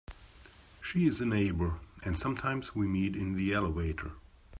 She 0.81 1.05
is 1.05 1.21
a 1.21 1.27
neighbour, 1.27 1.75
and 2.01 2.17
sometimes 2.17 2.73
we 2.73 2.87
meet 2.87 3.15
in 3.15 3.35
the 3.35 3.53
elevator. 3.53 4.13